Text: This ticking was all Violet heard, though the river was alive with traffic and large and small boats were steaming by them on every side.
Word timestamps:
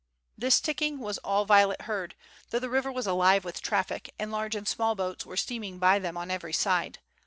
This 0.35 0.59
ticking 0.59 0.97
was 0.97 1.19
all 1.19 1.45
Violet 1.45 1.83
heard, 1.83 2.15
though 2.49 2.57
the 2.57 2.71
river 2.71 2.91
was 2.91 3.05
alive 3.05 3.45
with 3.45 3.61
traffic 3.61 4.11
and 4.17 4.31
large 4.31 4.55
and 4.55 4.67
small 4.67 4.95
boats 4.95 5.27
were 5.27 5.37
steaming 5.37 5.77
by 5.77 5.99
them 5.99 6.17
on 6.17 6.31
every 6.31 6.53
side. 6.53 6.97